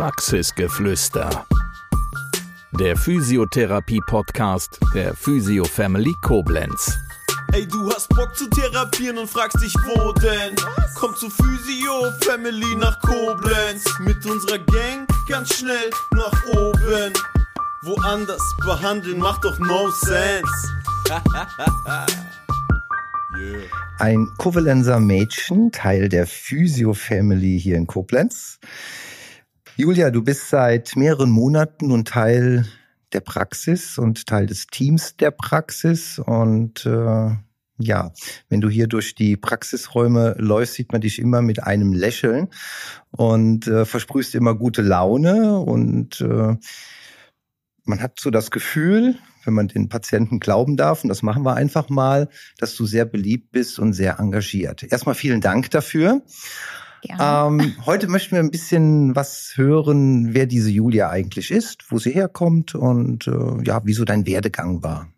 Praxisgeflüster. 0.00 1.44
Der 2.72 2.96
Physiotherapie-Podcast 2.96 4.80
der 4.94 5.14
Physio 5.14 5.64
Family 5.64 6.14
Koblenz. 6.22 6.96
Ey, 7.52 7.68
du 7.68 7.92
hast 7.92 8.08
Bock 8.08 8.34
zu 8.34 8.48
therapieren 8.48 9.18
und 9.18 9.28
fragst 9.28 9.62
dich, 9.62 9.74
wo 9.74 10.12
denn? 10.12 10.56
Komm 10.94 11.14
zu 11.16 11.28
Physio 11.28 12.12
Family 12.22 12.76
nach 12.76 12.98
Koblenz. 13.02 13.84
Mit 13.98 14.24
unserer 14.24 14.56
Gang 14.60 15.06
ganz 15.28 15.58
schnell 15.58 15.90
nach 16.12 16.46
oben. 16.46 17.12
Woanders 17.82 18.56
behandeln 18.64 19.18
macht 19.18 19.44
doch 19.44 19.58
no 19.58 19.90
sense. 19.90 20.72
yeah. 23.38 23.66
Ein 23.98 24.32
Kovalenser 24.38 24.98
Mädchen, 24.98 25.70
Teil 25.72 26.08
der 26.08 26.26
Physio 26.26 26.94
Family 26.94 27.60
hier 27.60 27.76
in 27.76 27.86
Koblenz. 27.86 28.58
Julia, 29.80 30.10
du 30.10 30.22
bist 30.22 30.50
seit 30.50 30.94
mehreren 30.94 31.30
Monaten 31.30 31.88
nun 31.88 32.04
Teil 32.04 32.66
der 33.14 33.20
Praxis 33.20 33.96
und 33.96 34.26
Teil 34.26 34.44
des 34.44 34.66
Teams 34.66 35.16
der 35.16 35.30
Praxis. 35.30 36.18
Und 36.18 36.84
äh, 36.84 37.30
ja, 37.78 38.12
wenn 38.50 38.60
du 38.60 38.68
hier 38.68 38.88
durch 38.88 39.14
die 39.14 39.38
Praxisräume 39.38 40.34
läufst, 40.36 40.74
sieht 40.74 40.92
man 40.92 41.00
dich 41.00 41.18
immer 41.18 41.40
mit 41.40 41.62
einem 41.62 41.94
Lächeln 41.94 42.48
und 43.10 43.68
äh, 43.68 43.86
versprühst 43.86 44.34
immer 44.34 44.54
gute 44.54 44.82
Laune. 44.82 45.58
Und 45.60 46.20
äh, 46.20 46.56
man 47.84 48.02
hat 48.02 48.20
so 48.20 48.30
das 48.30 48.50
Gefühl, 48.50 49.16
wenn 49.46 49.54
man 49.54 49.68
den 49.68 49.88
Patienten 49.88 50.40
glauben 50.40 50.76
darf, 50.76 51.04
und 51.04 51.08
das 51.08 51.22
machen 51.22 51.42
wir 51.42 51.54
einfach 51.54 51.88
mal, 51.88 52.28
dass 52.58 52.76
du 52.76 52.84
sehr 52.84 53.06
beliebt 53.06 53.50
bist 53.50 53.78
und 53.78 53.94
sehr 53.94 54.20
engagiert. 54.20 54.82
Erstmal 54.82 55.14
vielen 55.14 55.40
Dank 55.40 55.70
dafür. 55.70 56.20
Ähm, 57.20 57.74
heute 57.86 58.08
möchten 58.08 58.32
wir 58.32 58.40
ein 58.40 58.50
bisschen 58.50 59.16
was 59.16 59.52
hören, 59.56 60.34
wer 60.34 60.46
diese 60.46 60.70
Julia 60.70 61.10
eigentlich 61.10 61.50
ist, 61.50 61.90
wo 61.90 61.98
sie 61.98 62.10
herkommt 62.10 62.74
und 62.74 63.26
äh, 63.26 63.64
ja, 63.64 63.80
wieso 63.84 64.04
dein 64.04 64.26
Werdegang 64.26 64.82
war. 64.82 65.08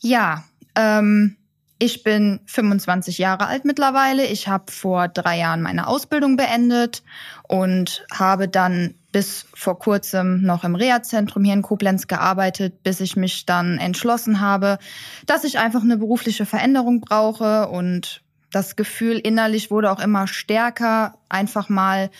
Ja, 0.00 0.44
ähm, 0.74 1.36
ich 1.78 2.02
bin 2.02 2.40
25 2.46 3.18
Jahre 3.18 3.46
alt 3.46 3.64
mittlerweile. 3.64 4.24
Ich 4.26 4.48
habe 4.48 4.70
vor 4.70 5.08
drei 5.08 5.38
Jahren 5.38 5.60
meine 5.60 5.86
Ausbildung 5.86 6.36
beendet 6.36 7.02
und 7.48 8.06
habe 8.12 8.48
dann 8.48 8.94
bis 9.12 9.46
vor 9.54 9.78
kurzem 9.78 10.42
noch 10.42 10.64
im 10.64 10.74
Reha-Zentrum 10.74 11.44
hier 11.44 11.54
in 11.54 11.62
Koblenz 11.62 12.06
gearbeitet, 12.06 12.82
bis 12.82 13.00
ich 13.00 13.16
mich 13.16 13.46
dann 13.46 13.78
entschlossen 13.78 14.40
habe, 14.40 14.78
dass 15.26 15.44
ich 15.44 15.58
einfach 15.58 15.82
eine 15.82 15.96
berufliche 15.96 16.46
Veränderung 16.46 17.00
brauche 17.00 17.68
und 17.68 18.23
das 18.54 18.76
Gefühl 18.76 19.18
innerlich 19.18 19.70
wurde 19.70 19.90
auch 19.90 20.00
immer 20.00 20.26
stärker, 20.26 21.18
einfach 21.28 21.68
mal 21.68 22.10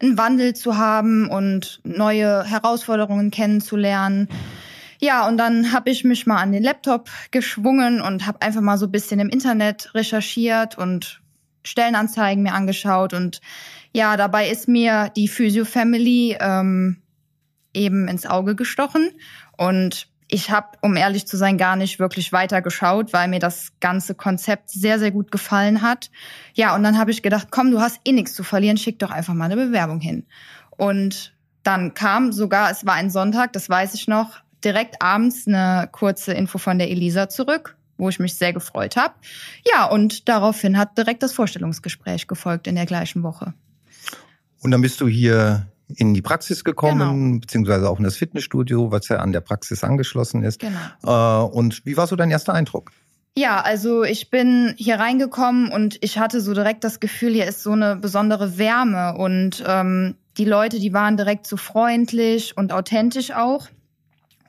einen 0.00 0.18
Wandel 0.18 0.54
zu 0.54 0.76
haben 0.76 1.28
und 1.28 1.80
neue 1.84 2.44
Herausforderungen 2.44 3.30
kennenzulernen. 3.30 4.28
Ja, 5.00 5.26
und 5.26 5.36
dann 5.36 5.72
habe 5.72 5.90
ich 5.90 6.04
mich 6.04 6.26
mal 6.26 6.36
an 6.36 6.52
den 6.52 6.62
Laptop 6.62 7.10
geschwungen 7.30 8.00
und 8.00 8.26
habe 8.26 8.40
einfach 8.40 8.60
mal 8.60 8.78
so 8.78 8.86
ein 8.86 8.92
bisschen 8.92 9.20
im 9.20 9.28
Internet 9.28 9.94
recherchiert 9.94 10.78
und 10.78 11.20
Stellenanzeigen 11.64 12.42
mir 12.42 12.54
angeschaut. 12.54 13.12
Und 13.12 13.40
ja, 13.92 14.16
dabei 14.16 14.48
ist 14.48 14.68
mir 14.68 15.10
die 15.16 15.28
Physio 15.28 15.64
Family 15.64 16.36
ähm, 16.40 17.02
eben 17.74 18.08
ins 18.08 18.26
Auge 18.26 18.54
gestochen. 18.54 19.10
Und 19.56 20.08
ich 20.32 20.50
habe, 20.50 20.78
um 20.80 20.96
ehrlich 20.96 21.26
zu 21.26 21.36
sein, 21.36 21.58
gar 21.58 21.76
nicht 21.76 21.98
wirklich 21.98 22.32
weiter 22.32 22.62
geschaut, 22.62 23.12
weil 23.12 23.28
mir 23.28 23.38
das 23.38 23.72
ganze 23.80 24.14
Konzept 24.14 24.70
sehr, 24.70 24.98
sehr 24.98 25.10
gut 25.10 25.30
gefallen 25.30 25.82
hat. 25.82 26.10
Ja, 26.54 26.74
und 26.74 26.82
dann 26.82 26.98
habe 26.98 27.10
ich 27.10 27.22
gedacht, 27.22 27.48
komm, 27.50 27.70
du 27.70 27.80
hast 27.80 28.00
eh 28.06 28.12
nichts 28.12 28.32
zu 28.32 28.42
verlieren, 28.42 28.78
schick 28.78 28.98
doch 28.98 29.10
einfach 29.10 29.34
mal 29.34 29.44
eine 29.44 29.56
Bewerbung 29.56 30.00
hin. 30.00 30.24
Und 30.70 31.34
dann 31.64 31.92
kam 31.92 32.32
sogar, 32.32 32.70
es 32.70 32.86
war 32.86 32.94
ein 32.94 33.10
Sonntag, 33.10 33.52
das 33.52 33.68
weiß 33.68 33.92
ich 33.92 34.08
noch, 34.08 34.38
direkt 34.64 35.02
abends 35.02 35.46
eine 35.46 35.90
kurze 35.92 36.32
Info 36.32 36.56
von 36.56 36.78
der 36.78 36.90
Elisa 36.90 37.28
zurück, 37.28 37.76
wo 37.98 38.08
ich 38.08 38.18
mich 38.18 38.34
sehr 38.34 38.54
gefreut 38.54 38.96
habe. 38.96 39.12
Ja, 39.70 39.84
und 39.84 40.30
daraufhin 40.30 40.78
hat 40.78 40.96
direkt 40.96 41.22
das 41.22 41.34
Vorstellungsgespräch 41.34 42.26
gefolgt 42.26 42.66
in 42.66 42.76
der 42.76 42.86
gleichen 42.86 43.22
Woche. 43.22 43.52
Und 44.62 44.70
dann 44.70 44.80
bist 44.80 44.98
du 45.02 45.08
hier 45.08 45.66
in 45.88 46.14
die 46.14 46.22
Praxis 46.22 46.64
gekommen, 46.64 47.16
genau. 47.16 47.40
beziehungsweise 47.40 47.88
auch 47.88 47.98
in 47.98 48.04
das 48.04 48.16
Fitnessstudio, 48.16 48.90
was 48.90 49.08
ja 49.08 49.18
an 49.18 49.32
der 49.32 49.40
Praxis 49.40 49.84
angeschlossen 49.84 50.42
ist. 50.42 50.60
Genau. 50.60 50.78
Äh, 51.04 51.50
und 51.52 51.84
wie 51.84 51.96
war 51.96 52.06
so 52.06 52.16
dein 52.16 52.30
erster 52.30 52.54
Eindruck? 52.54 52.92
Ja, 53.34 53.62
also 53.62 54.04
ich 54.04 54.28
bin 54.28 54.74
hier 54.76 54.96
reingekommen 54.96 55.72
und 55.72 55.96
ich 56.02 56.18
hatte 56.18 56.40
so 56.42 56.52
direkt 56.52 56.84
das 56.84 57.00
Gefühl, 57.00 57.32
hier 57.32 57.46
ist 57.46 57.62
so 57.62 57.72
eine 57.72 57.96
besondere 57.96 58.58
Wärme 58.58 59.16
und 59.16 59.64
ähm, 59.66 60.16
die 60.36 60.44
Leute, 60.44 60.78
die 60.78 60.92
waren 60.92 61.16
direkt 61.16 61.46
so 61.46 61.56
freundlich 61.56 62.56
und 62.56 62.72
authentisch 62.72 63.32
auch. 63.32 63.68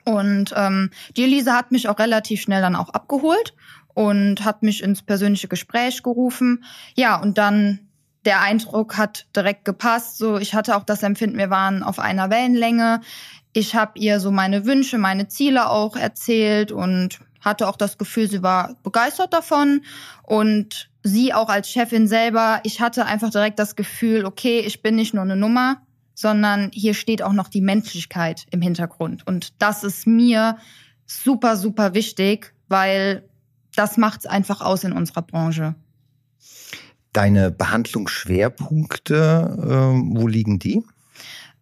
Und 0.04 0.52
ähm, 0.54 0.90
die 1.16 1.24
Elise 1.24 1.52
hat 1.52 1.72
mich 1.72 1.88
auch 1.88 1.98
relativ 1.98 2.42
schnell 2.42 2.60
dann 2.60 2.76
auch 2.76 2.90
abgeholt 2.90 3.54
und 3.94 4.44
hat 4.44 4.62
mich 4.62 4.82
ins 4.82 5.02
persönliche 5.02 5.48
Gespräch 5.48 6.02
gerufen. 6.02 6.64
Ja, 6.94 7.20
und 7.20 7.38
dann 7.38 7.83
der 8.24 8.40
Eindruck 8.40 8.96
hat 8.96 9.26
direkt 9.34 9.64
gepasst. 9.64 10.18
So, 10.18 10.38
ich 10.38 10.54
hatte 10.54 10.76
auch 10.76 10.84
das 10.84 11.02
Empfinden, 11.02 11.38
wir 11.38 11.50
waren 11.50 11.82
auf 11.82 11.98
einer 11.98 12.30
Wellenlänge. 12.30 13.00
Ich 13.52 13.74
habe 13.74 13.98
ihr 13.98 14.20
so 14.20 14.30
meine 14.30 14.66
Wünsche, 14.66 14.98
meine 14.98 15.28
Ziele 15.28 15.68
auch 15.68 15.96
erzählt 15.96 16.72
und 16.72 17.20
hatte 17.40 17.68
auch 17.68 17.76
das 17.76 17.98
Gefühl, 17.98 18.28
sie 18.28 18.42
war 18.42 18.76
begeistert 18.82 19.32
davon 19.32 19.82
und 20.22 20.90
sie 21.02 21.34
auch 21.34 21.48
als 21.48 21.68
Chefin 21.68 22.08
selber. 22.08 22.60
Ich 22.64 22.80
hatte 22.80 23.04
einfach 23.04 23.30
direkt 23.30 23.58
das 23.58 23.76
Gefühl, 23.76 24.24
okay, 24.24 24.60
ich 24.60 24.82
bin 24.82 24.96
nicht 24.96 25.14
nur 25.14 25.22
eine 25.22 25.36
Nummer, 25.36 25.82
sondern 26.14 26.70
hier 26.72 26.94
steht 26.94 27.22
auch 27.22 27.32
noch 27.32 27.48
die 27.48 27.60
Menschlichkeit 27.60 28.46
im 28.50 28.62
Hintergrund 28.62 29.26
und 29.26 29.52
das 29.60 29.84
ist 29.84 30.06
mir 30.06 30.56
super 31.06 31.56
super 31.56 31.92
wichtig, 31.92 32.54
weil 32.68 33.28
das 33.76 33.98
macht's 33.98 34.26
einfach 34.26 34.60
aus 34.60 34.84
in 34.84 34.92
unserer 34.92 35.22
Branche. 35.22 35.74
Deine 37.14 37.50
Behandlungsschwerpunkte, 37.50 39.14
äh, 39.14 40.18
wo 40.18 40.28
liegen 40.28 40.58
die? 40.58 40.84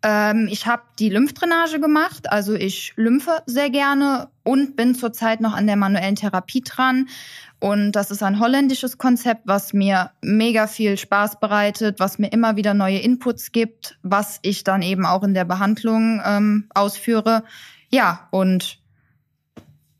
Ähm, 0.02 0.48
ich 0.50 0.66
habe 0.66 0.82
die 0.98 1.10
Lymphdrainage 1.10 1.78
gemacht, 1.78 2.32
also 2.32 2.54
ich 2.54 2.92
lymphe 2.96 3.42
sehr 3.46 3.70
gerne 3.70 4.28
und 4.42 4.74
bin 4.74 4.96
zurzeit 4.96 5.40
noch 5.40 5.54
an 5.54 5.68
der 5.68 5.76
manuellen 5.76 6.16
Therapie 6.16 6.62
dran. 6.62 7.08
Und 7.60 7.92
das 7.92 8.10
ist 8.10 8.24
ein 8.24 8.40
holländisches 8.40 8.98
Konzept, 8.98 9.42
was 9.44 9.72
mir 9.72 10.10
mega 10.20 10.66
viel 10.66 10.96
Spaß 10.96 11.38
bereitet, 11.38 12.00
was 12.00 12.18
mir 12.18 12.32
immer 12.32 12.56
wieder 12.56 12.74
neue 12.74 12.98
Inputs 12.98 13.52
gibt, 13.52 13.96
was 14.02 14.40
ich 14.42 14.64
dann 14.64 14.82
eben 14.82 15.06
auch 15.06 15.22
in 15.22 15.34
der 15.34 15.44
Behandlung 15.44 16.20
ähm, 16.24 16.64
ausführe. 16.74 17.44
Ja, 17.88 18.26
und 18.32 18.81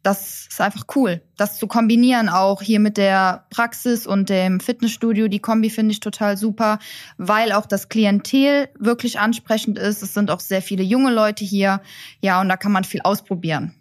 das 0.03 0.49
ist 0.51 0.61
einfach 0.61 0.85
cool, 0.97 1.23
das 1.37 1.59
zu 1.59 1.67
kombinieren 1.69 2.29
auch 2.29 2.61
hier 2.61 2.81
mit 2.81 2.97
der 2.97 3.47
Praxis 3.51 4.07
und 4.07 4.29
dem 4.29 4.59
Fitnessstudio. 4.59 5.29
Die 5.29 5.39
Kombi 5.39 5.71
finde 5.71 5.93
ich 5.93 6.01
total 6.01 6.37
super, 6.37 6.79
weil 7.19 7.53
auch 7.53 7.67
das 7.67 7.89
Klientel 7.89 8.69
wirklich 8.79 9.21
ansprechend 9.21 9.79
ist. 9.79 10.03
Es 10.03 10.15
sind 10.15 10.31
auch 10.31 10.41
sehr 10.41 10.63
viele 10.63 10.83
junge 10.83 11.13
Leute 11.13 11.45
hier. 11.45 11.81
Ja, 12.21 12.41
und 12.41 12.49
da 12.49 12.57
kann 12.57 12.73
man 12.73 12.85
viel 12.85 13.03
ausprobieren. 13.03 13.75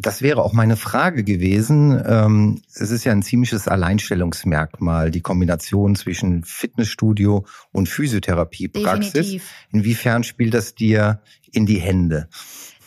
Das 0.00 0.22
wäre 0.22 0.42
auch 0.44 0.52
meine 0.52 0.76
Frage 0.76 1.24
gewesen. 1.24 2.00
Ähm, 2.06 2.62
es 2.72 2.90
ist 2.90 3.04
ja 3.04 3.12
ein 3.12 3.22
ziemliches 3.22 3.66
Alleinstellungsmerkmal, 3.66 5.10
die 5.10 5.20
Kombination 5.20 5.96
zwischen 5.96 6.44
Fitnessstudio 6.44 7.44
und 7.72 7.88
Physiotherapiepraxis. 7.88 9.12
Definitiv. 9.12 9.50
Inwiefern 9.72 10.22
spielt 10.24 10.54
das 10.54 10.74
dir 10.74 11.20
in 11.50 11.66
die 11.66 11.80
Hände? 11.80 12.28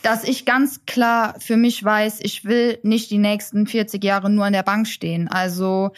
Dass 0.02 0.24
ich 0.24 0.44
ganz 0.44 0.84
klar 0.86 1.36
für 1.38 1.56
mich 1.56 1.82
weiß, 1.82 2.20
ich 2.22 2.44
will 2.44 2.78
nicht 2.82 3.10
die 3.10 3.18
nächsten 3.18 3.66
40 3.66 4.02
Jahre 4.02 4.30
nur 4.30 4.44
an 4.44 4.52
der 4.52 4.62
Bank 4.62 4.86
stehen. 4.88 5.28
Also 5.28 5.92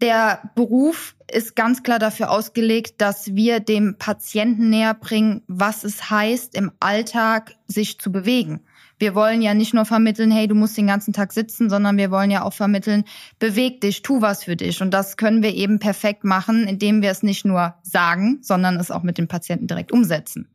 der 0.00 0.50
Beruf 0.56 1.14
ist 1.30 1.54
ganz 1.54 1.82
klar 1.82 1.98
dafür 1.98 2.30
ausgelegt, 2.30 3.00
dass 3.00 3.34
wir 3.34 3.60
dem 3.60 3.96
Patienten 3.98 4.68
näher 4.68 4.94
bringen, 4.94 5.42
was 5.46 5.84
es 5.84 6.10
heißt, 6.10 6.56
im 6.56 6.72
Alltag 6.80 7.54
sich 7.68 8.00
zu 8.00 8.10
bewegen. 8.10 8.60
Wir 8.98 9.14
wollen 9.14 9.42
ja 9.42 9.54
nicht 9.54 9.74
nur 9.74 9.84
vermitteln, 9.84 10.30
hey, 10.30 10.46
du 10.46 10.54
musst 10.54 10.76
den 10.76 10.86
ganzen 10.86 11.12
Tag 11.12 11.32
sitzen, 11.32 11.70
sondern 11.70 11.96
wir 11.96 12.10
wollen 12.10 12.30
ja 12.30 12.42
auch 12.42 12.52
vermitteln, 12.52 13.04
beweg 13.38 13.80
dich, 13.80 14.02
tu 14.02 14.20
was 14.20 14.44
für 14.44 14.56
dich. 14.56 14.80
Und 14.80 14.92
das 14.92 15.16
können 15.16 15.42
wir 15.42 15.54
eben 15.54 15.78
perfekt 15.78 16.24
machen, 16.24 16.68
indem 16.68 17.02
wir 17.02 17.10
es 17.10 17.22
nicht 17.22 17.44
nur 17.44 17.74
sagen, 17.82 18.38
sondern 18.42 18.76
es 18.76 18.90
auch 18.90 19.02
mit 19.02 19.18
den 19.18 19.28
Patienten 19.28 19.66
direkt 19.66 19.92
umsetzen. 19.92 20.48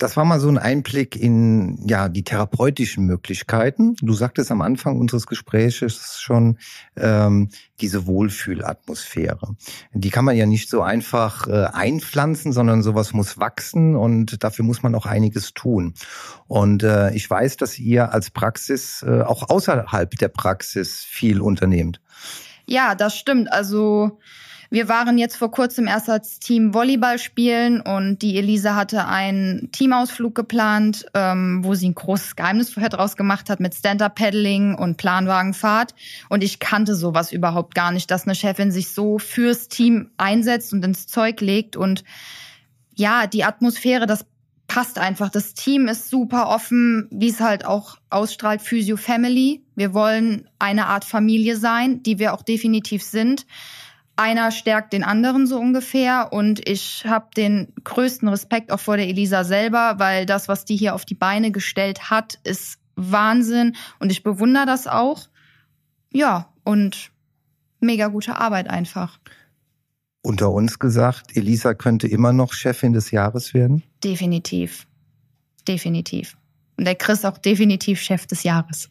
Das 0.00 0.16
war 0.16 0.24
mal 0.24 0.40
so 0.40 0.48
ein 0.48 0.56
Einblick 0.56 1.14
in 1.14 1.86
ja 1.86 2.08
die 2.08 2.24
therapeutischen 2.24 3.04
Möglichkeiten. 3.04 3.96
Du 4.00 4.14
sagtest 4.14 4.50
am 4.50 4.62
Anfang 4.62 4.98
unseres 4.98 5.26
Gespräches 5.26 6.18
schon 6.18 6.56
ähm, 6.96 7.50
diese 7.82 8.06
Wohlfühlatmosphäre. 8.06 9.56
Die 9.92 10.08
kann 10.08 10.24
man 10.24 10.36
ja 10.36 10.46
nicht 10.46 10.70
so 10.70 10.80
einfach 10.80 11.46
äh, 11.48 11.66
einpflanzen, 11.66 12.54
sondern 12.54 12.82
sowas 12.82 13.12
muss 13.12 13.38
wachsen 13.38 13.94
und 13.94 14.42
dafür 14.42 14.64
muss 14.64 14.82
man 14.82 14.94
auch 14.94 15.04
einiges 15.04 15.52
tun. 15.52 15.92
Und 16.46 16.82
äh, 16.82 17.12
ich 17.12 17.28
weiß, 17.28 17.58
dass 17.58 17.78
ihr 17.78 18.10
als 18.10 18.30
Praxis 18.30 19.04
äh, 19.06 19.20
auch 19.20 19.50
außerhalb 19.50 20.12
der 20.12 20.28
Praxis 20.28 21.04
viel 21.04 21.42
unternehmt. 21.42 22.00
Ja, 22.64 22.94
das 22.94 23.16
stimmt. 23.16 23.52
Also 23.52 24.18
Wir 24.72 24.88
waren 24.88 25.18
jetzt 25.18 25.34
vor 25.34 25.50
kurzem 25.50 25.88
erst 25.88 26.08
als 26.08 26.38
Team 26.38 26.72
Volleyball 26.72 27.18
spielen 27.18 27.80
und 27.80 28.22
die 28.22 28.38
Elisa 28.38 28.76
hatte 28.76 29.08
einen 29.08 29.72
Teamausflug 29.72 30.32
geplant, 30.32 31.06
ähm, 31.12 31.64
wo 31.64 31.74
sie 31.74 31.88
ein 31.88 31.96
großes 31.96 32.36
Geheimnis 32.36 32.70
vorher 32.70 32.88
draus 32.88 33.16
gemacht 33.16 33.50
hat 33.50 33.58
mit 33.58 33.74
Stand-Up-Paddling 33.74 34.76
und 34.76 34.96
Planwagenfahrt. 34.96 35.96
Und 36.28 36.44
ich 36.44 36.60
kannte 36.60 36.94
sowas 36.94 37.32
überhaupt 37.32 37.74
gar 37.74 37.90
nicht, 37.90 38.12
dass 38.12 38.26
eine 38.26 38.36
Chefin 38.36 38.70
sich 38.70 38.92
so 38.92 39.18
fürs 39.18 39.66
Team 39.66 40.12
einsetzt 40.18 40.72
und 40.72 40.84
ins 40.84 41.08
Zeug 41.08 41.40
legt. 41.40 41.76
Und 41.76 42.04
ja, 42.94 43.26
die 43.26 43.42
Atmosphäre, 43.42 44.06
das 44.06 44.24
passt 44.68 45.00
einfach. 45.00 45.30
Das 45.30 45.54
Team 45.54 45.88
ist 45.88 46.10
super 46.10 46.48
offen, 46.48 47.08
wie 47.10 47.30
es 47.30 47.40
halt 47.40 47.64
auch 47.64 47.96
ausstrahlt, 48.08 48.62
Physio 48.62 48.96
Family. 48.96 49.64
Wir 49.74 49.94
wollen 49.94 50.48
eine 50.60 50.86
Art 50.86 51.04
Familie 51.04 51.56
sein, 51.56 52.04
die 52.04 52.20
wir 52.20 52.34
auch 52.34 52.42
definitiv 52.42 53.02
sind 53.02 53.46
einer 54.20 54.50
stärkt 54.50 54.92
den 54.92 55.02
anderen 55.02 55.46
so 55.46 55.58
ungefähr 55.58 56.32
und 56.32 56.68
ich 56.68 57.04
habe 57.06 57.28
den 57.36 57.72
größten 57.82 58.28
Respekt 58.28 58.70
auch 58.70 58.78
vor 58.78 58.96
der 58.96 59.08
Elisa 59.08 59.44
selber, 59.44 59.94
weil 59.96 60.26
das, 60.26 60.46
was 60.46 60.64
die 60.64 60.76
hier 60.76 60.94
auf 60.94 61.04
die 61.04 61.14
Beine 61.14 61.50
gestellt 61.50 62.10
hat, 62.10 62.38
ist 62.44 62.78
Wahnsinn 62.96 63.76
und 63.98 64.12
ich 64.12 64.22
bewundere 64.22 64.66
das 64.66 64.86
auch. 64.86 65.28
Ja, 66.12 66.52
und 66.64 67.10
mega 67.80 68.08
gute 68.08 68.36
Arbeit 68.36 68.68
einfach. 68.68 69.18
Unter 70.22 70.50
uns 70.50 70.78
gesagt, 70.78 71.34
Elisa 71.34 71.72
könnte 71.72 72.06
immer 72.06 72.34
noch 72.34 72.52
Chefin 72.52 72.92
des 72.92 73.10
Jahres 73.10 73.54
werden? 73.54 73.82
Definitiv. 74.04 74.86
Definitiv. 75.66 76.36
Und 76.76 76.84
der 76.84 76.94
Chris 76.94 77.24
auch 77.24 77.38
definitiv 77.38 78.00
Chef 78.00 78.26
des 78.26 78.42
Jahres. 78.42 78.90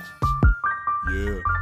Yeah. 1.11 1.60